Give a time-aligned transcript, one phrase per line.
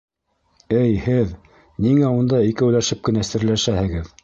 [0.77, 1.35] Эй, һеҙ,
[1.87, 4.13] ниңә унда икәүләшеп кенә серләшәһегеҙ?